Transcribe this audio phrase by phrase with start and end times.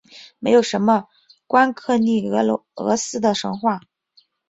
[0.39, 1.07] 没有什么有
[1.45, 2.27] 关克利
[2.73, 3.81] 俄斯的神话。